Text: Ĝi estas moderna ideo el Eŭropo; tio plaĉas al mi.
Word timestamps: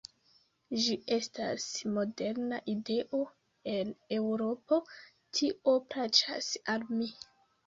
Ĝi 0.83 0.95
estas 1.15 1.67
moderna 1.97 2.59
ideo 2.73 3.19
el 3.75 3.93
Eŭropo; 4.19 4.81
tio 5.41 5.77
plaĉas 5.93 6.51
al 6.77 6.89
mi. 6.97 7.13